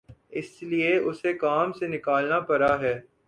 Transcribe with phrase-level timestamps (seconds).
[0.37, 2.95] اس لیے اُسے کام سے نکالنا پڑا ہے